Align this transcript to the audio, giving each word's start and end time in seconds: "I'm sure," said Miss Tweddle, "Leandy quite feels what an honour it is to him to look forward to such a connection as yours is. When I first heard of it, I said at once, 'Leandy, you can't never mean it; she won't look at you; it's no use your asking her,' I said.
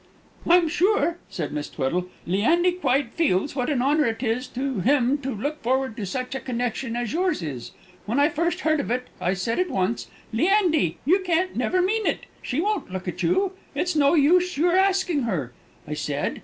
"I'm 0.49 0.67
sure," 0.67 1.19
said 1.29 1.51
Miss 1.51 1.69
Tweddle, 1.69 2.07
"Leandy 2.25 2.71
quite 2.71 3.13
feels 3.13 3.55
what 3.55 3.69
an 3.69 3.83
honour 3.83 4.05
it 4.05 4.23
is 4.23 4.47
to 4.47 4.79
him 4.79 5.19
to 5.19 5.29
look 5.29 5.61
forward 5.61 5.95
to 5.97 6.07
such 6.07 6.33
a 6.33 6.39
connection 6.39 6.95
as 6.95 7.13
yours 7.13 7.43
is. 7.43 7.73
When 8.07 8.19
I 8.19 8.27
first 8.27 8.61
heard 8.61 8.79
of 8.79 8.89
it, 8.89 9.09
I 9.21 9.35
said 9.35 9.59
at 9.59 9.69
once, 9.69 10.07
'Leandy, 10.33 10.97
you 11.05 11.19
can't 11.19 11.55
never 11.55 11.83
mean 11.83 12.07
it; 12.07 12.25
she 12.41 12.59
won't 12.59 12.91
look 12.91 13.07
at 13.07 13.21
you; 13.21 13.51
it's 13.75 13.95
no 13.95 14.15
use 14.15 14.57
your 14.57 14.75
asking 14.75 15.21
her,' 15.21 15.53
I 15.87 15.93
said. 15.93 16.39